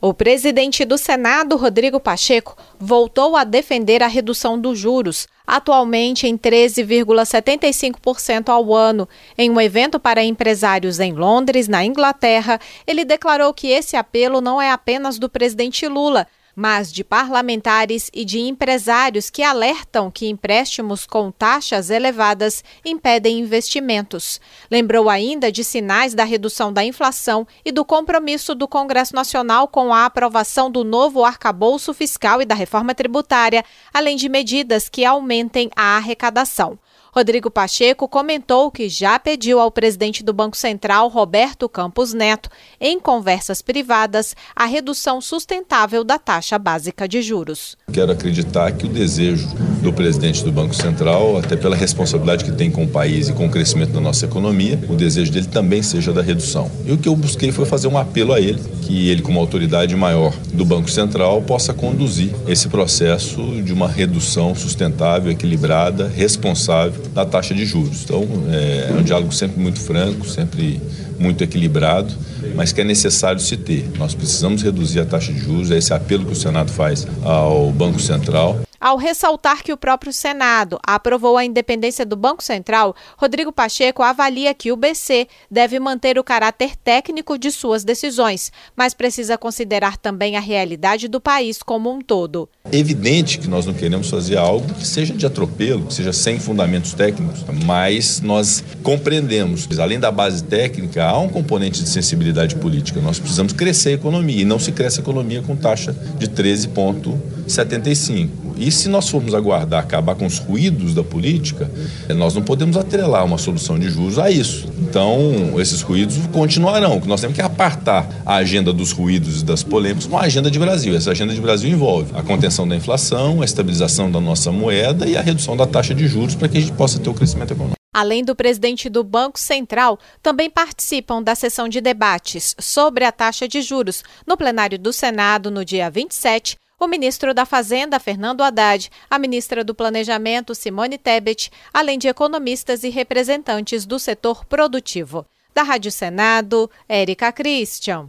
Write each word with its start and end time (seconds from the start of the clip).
O 0.00 0.14
presidente 0.14 0.84
do 0.84 0.96
Senado, 0.96 1.56
Rodrigo 1.56 1.98
Pacheco, 1.98 2.56
voltou 2.78 3.36
a 3.36 3.42
defender 3.42 4.00
a 4.00 4.06
redução 4.06 4.56
dos 4.56 4.78
juros, 4.78 5.26
atualmente 5.44 6.28
em 6.28 6.38
13,75% 6.38 8.48
ao 8.48 8.72
ano. 8.72 9.08
Em 9.36 9.50
um 9.50 9.60
evento 9.60 9.98
para 9.98 10.22
empresários 10.22 11.00
em 11.00 11.14
Londres, 11.14 11.66
na 11.66 11.84
Inglaterra, 11.84 12.60
ele 12.86 13.04
declarou 13.04 13.52
que 13.52 13.66
esse 13.66 13.96
apelo 13.96 14.40
não 14.40 14.62
é 14.62 14.70
apenas 14.70 15.18
do 15.18 15.28
presidente 15.28 15.88
Lula, 15.88 16.28
mas 16.58 16.92
de 16.92 17.04
parlamentares 17.04 18.10
e 18.12 18.24
de 18.24 18.40
empresários 18.40 19.30
que 19.30 19.44
alertam 19.44 20.10
que 20.10 20.26
empréstimos 20.26 21.06
com 21.06 21.30
taxas 21.30 21.88
elevadas 21.88 22.64
impedem 22.84 23.38
investimentos. 23.38 24.40
Lembrou 24.68 25.08
ainda 25.08 25.52
de 25.52 25.62
sinais 25.62 26.14
da 26.14 26.24
redução 26.24 26.72
da 26.72 26.84
inflação 26.84 27.46
e 27.64 27.70
do 27.70 27.84
compromisso 27.84 28.56
do 28.56 28.66
Congresso 28.66 29.14
Nacional 29.14 29.68
com 29.68 29.94
a 29.94 30.04
aprovação 30.04 30.68
do 30.68 30.82
novo 30.82 31.24
arcabouço 31.24 31.94
fiscal 31.94 32.42
e 32.42 32.44
da 32.44 32.56
reforma 32.56 32.92
tributária, 32.92 33.64
além 33.94 34.16
de 34.16 34.28
medidas 34.28 34.88
que 34.88 35.04
aumentem 35.04 35.70
a 35.76 35.96
arrecadação. 35.96 36.76
Rodrigo 37.18 37.50
Pacheco 37.50 38.06
comentou 38.06 38.70
que 38.70 38.88
já 38.88 39.18
pediu 39.18 39.58
ao 39.58 39.72
presidente 39.72 40.22
do 40.22 40.32
Banco 40.32 40.56
Central, 40.56 41.08
Roberto 41.08 41.68
Campos 41.68 42.14
Neto, 42.14 42.48
em 42.80 43.00
conversas 43.00 43.60
privadas, 43.60 44.36
a 44.54 44.66
redução 44.66 45.20
sustentável 45.20 46.04
da 46.04 46.16
taxa 46.16 46.56
básica 46.60 47.08
de 47.08 47.20
juros. 47.20 47.76
Quero 47.92 48.12
acreditar 48.12 48.70
que 48.70 48.86
o 48.86 48.88
desejo 48.88 49.48
do 49.82 49.92
presidente 49.92 50.44
do 50.44 50.52
Banco 50.52 50.74
Central, 50.74 51.38
até 51.38 51.56
pela 51.56 51.76
responsabilidade 51.76 52.44
que 52.44 52.52
tem 52.52 52.70
com 52.70 52.84
o 52.84 52.88
país 52.88 53.28
e 53.28 53.32
com 53.32 53.46
o 53.46 53.50
crescimento 53.50 53.92
da 53.92 54.00
nossa 54.00 54.24
economia, 54.26 54.78
o 54.88 54.94
desejo 54.94 55.32
dele 55.32 55.46
também 55.46 55.82
seja 55.82 56.12
da 56.12 56.22
redução. 56.22 56.70
E 56.84 56.92
o 56.92 56.98
que 56.98 57.08
eu 57.08 57.16
busquei 57.16 57.52
foi 57.52 57.64
fazer 57.64 57.88
um 57.88 57.96
apelo 57.96 58.32
a 58.32 58.40
ele, 58.40 58.60
que 58.82 59.08
ele, 59.08 59.22
como 59.22 59.38
autoridade 59.38 59.94
maior 59.94 60.32
do 60.52 60.64
Banco 60.64 60.90
Central, 60.90 61.42
possa 61.42 61.72
conduzir 61.72 62.30
esse 62.46 62.68
processo 62.68 63.62
de 63.62 63.72
uma 63.72 63.88
redução 63.88 64.54
sustentável, 64.54 65.30
equilibrada, 65.30 66.08
responsável 66.08 67.02
da 67.14 67.24
taxa 67.24 67.54
de 67.54 67.64
juros. 67.64 68.02
Então, 68.04 68.26
é, 68.50 68.88
é 68.90 68.92
um 68.92 69.02
diálogo 69.02 69.32
sempre 69.32 69.60
muito 69.60 69.78
franco, 69.78 70.28
sempre 70.28 70.80
muito 71.18 71.42
equilibrado, 71.42 72.14
mas 72.54 72.72
que 72.72 72.80
é 72.80 72.84
necessário 72.84 73.40
se 73.40 73.56
ter. 73.56 73.90
Nós 73.98 74.14
precisamos 74.14 74.62
reduzir 74.62 75.00
a 75.00 75.04
taxa 75.04 75.32
de 75.32 75.40
juros, 75.40 75.70
é 75.70 75.78
esse 75.78 75.92
apelo 75.92 76.24
que 76.24 76.32
o 76.32 76.36
Senado 76.36 76.70
faz 76.70 77.06
ao 77.24 77.70
Banco 77.72 78.00
Central 78.00 78.60
ao 78.80 78.96
ressaltar 78.96 79.62
que 79.62 79.72
o 79.72 79.76
próprio 79.76 80.12
Senado 80.12 80.78
aprovou 80.86 81.36
a 81.36 81.44
independência 81.44 82.06
do 82.06 82.16
Banco 82.16 82.42
Central, 82.42 82.94
Rodrigo 83.16 83.52
Pacheco 83.52 84.02
avalia 84.02 84.54
que 84.54 84.70
o 84.70 84.76
BC 84.76 85.26
deve 85.50 85.80
manter 85.80 86.18
o 86.18 86.24
caráter 86.24 86.76
técnico 86.76 87.38
de 87.38 87.50
suas 87.50 87.84
decisões, 87.84 88.52
mas 88.76 88.94
precisa 88.94 89.36
considerar 89.36 89.96
também 89.96 90.36
a 90.36 90.40
realidade 90.40 91.08
do 91.08 91.20
país 91.20 91.62
como 91.62 91.90
um 91.90 92.00
todo. 92.00 92.48
É 92.70 92.76
evidente 92.76 93.38
que 93.38 93.48
nós 93.48 93.66
não 93.66 93.74
queremos 93.74 94.10
fazer 94.10 94.36
algo 94.36 94.72
que 94.74 94.86
seja 94.86 95.14
de 95.14 95.26
atropelo, 95.26 95.86
que 95.86 95.94
seja 95.94 96.12
sem 96.12 96.38
fundamentos 96.38 96.94
técnicos, 96.94 97.44
mas 97.64 98.20
nós 98.20 98.62
compreendemos 98.82 99.66
que, 99.66 99.80
além 99.80 99.98
da 99.98 100.12
base 100.12 100.44
técnica, 100.44 101.04
há 101.04 101.18
um 101.18 101.28
componente 101.28 101.82
de 101.82 101.88
sensibilidade 101.88 102.54
política. 102.56 103.00
Nós 103.00 103.18
precisamos 103.18 103.52
crescer 103.52 103.90
a 103.90 103.92
economia 103.92 104.42
e 104.42 104.44
não 104.44 104.58
se 104.58 104.72
cresce 104.72 105.00
a 105.00 105.02
economia 105.02 105.42
com 105.42 105.56
taxa 105.56 105.92
de 106.18 106.28
13,75. 106.28 108.28
E 108.58 108.72
se 108.72 108.88
nós 108.88 109.08
formos 109.08 109.34
aguardar 109.34 109.80
acabar 109.80 110.16
com 110.16 110.26
os 110.26 110.38
ruídos 110.38 110.94
da 110.94 111.04
política, 111.04 111.70
nós 112.14 112.34
não 112.34 112.42
podemos 112.42 112.76
atrelar 112.76 113.24
uma 113.24 113.38
solução 113.38 113.78
de 113.78 113.88
juros 113.88 114.18
a 114.18 114.30
isso. 114.30 114.68
Então, 114.80 115.60
esses 115.60 115.80
ruídos 115.80 116.16
continuarão. 116.32 117.00
Nós 117.06 117.20
temos 117.20 117.36
que 117.36 117.42
apartar 117.42 118.08
a 118.26 118.34
agenda 118.34 118.72
dos 118.72 118.90
ruídos 118.90 119.42
e 119.42 119.44
das 119.44 119.62
polêmicas 119.62 120.06
com 120.06 120.18
a 120.18 120.22
agenda 120.22 120.50
de 120.50 120.58
Brasil. 120.58 120.96
Essa 120.96 121.12
agenda 121.12 121.32
de 121.32 121.40
Brasil 121.40 121.70
envolve 121.70 122.10
a 122.14 122.22
contenção 122.22 122.66
da 122.66 122.74
inflação, 122.74 123.42
a 123.42 123.44
estabilização 123.44 124.10
da 124.10 124.20
nossa 124.20 124.50
moeda 124.50 125.06
e 125.06 125.16
a 125.16 125.22
redução 125.22 125.56
da 125.56 125.66
taxa 125.66 125.94
de 125.94 126.08
juros 126.08 126.34
para 126.34 126.48
que 126.48 126.58
a 126.58 126.60
gente 126.60 126.72
possa 126.72 126.98
ter 126.98 127.08
o 127.08 127.14
crescimento 127.14 127.52
econômico. 127.52 127.78
Além 127.94 128.22
do 128.22 128.36
presidente 128.36 128.88
do 128.88 129.02
Banco 129.02 129.38
Central, 129.40 129.98
também 130.22 130.50
participam 130.50 131.22
da 131.22 131.34
sessão 131.34 131.68
de 131.68 131.80
debates 131.80 132.54
sobre 132.60 133.04
a 133.04 133.10
taxa 133.10 133.48
de 133.48 133.62
juros 133.62 134.04
no 134.26 134.36
plenário 134.36 134.78
do 134.78 134.92
Senado 134.92 135.50
no 135.50 135.64
dia 135.64 135.90
27 135.90 136.56
o 136.78 136.86
ministro 136.86 137.34
da 137.34 137.44
Fazenda, 137.44 137.98
Fernando 137.98 138.42
Haddad, 138.42 138.90
a 139.10 139.18
ministra 139.18 139.64
do 139.64 139.74
Planejamento, 139.74 140.54
Simone 140.54 140.96
Tebet, 140.96 141.50
além 141.74 141.98
de 141.98 142.06
economistas 142.06 142.84
e 142.84 142.88
representantes 142.88 143.84
do 143.84 143.98
setor 143.98 144.44
produtivo. 144.44 145.26
Da 145.52 145.62
Rádio 145.64 145.90
Senado, 145.90 146.70
Érica 146.88 147.32
Christian. 147.32 148.06